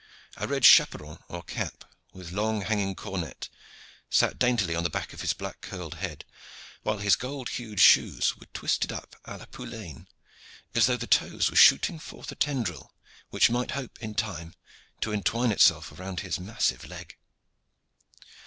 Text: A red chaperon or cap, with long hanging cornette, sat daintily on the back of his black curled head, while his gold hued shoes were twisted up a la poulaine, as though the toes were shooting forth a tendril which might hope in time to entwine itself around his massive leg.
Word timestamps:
A 0.37 0.47
red 0.47 0.65
chaperon 0.65 1.19
or 1.27 1.43
cap, 1.43 1.85
with 2.11 2.31
long 2.31 2.61
hanging 2.61 2.95
cornette, 2.95 3.49
sat 4.09 4.39
daintily 4.39 4.73
on 4.73 4.83
the 4.83 4.89
back 4.89 5.13
of 5.13 5.21
his 5.21 5.33
black 5.33 5.61
curled 5.61 5.93
head, 5.93 6.25
while 6.81 6.97
his 6.97 7.15
gold 7.15 7.49
hued 7.49 7.79
shoes 7.79 8.35
were 8.35 8.47
twisted 8.47 8.91
up 8.91 9.15
a 9.25 9.37
la 9.37 9.45
poulaine, 9.45 10.07
as 10.73 10.87
though 10.87 10.97
the 10.97 11.05
toes 11.05 11.51
were 11.51 11.55
shooting 11.55 11.99
forth 11.99 12.31
a 12.31 12.35
tendril 12.35 12.95
which 13.29 13.51
might 13.51 13.69
hope 13.77 14.01
in 14.01 14.15
time 14.15 14.55
to 15.01 15.13
entwine 15.13 15.51
itself 15.51 15.91
around 15.91 16.21
his 16.21 16.39
massive 16.39 16.83
leg. 16.87 17.15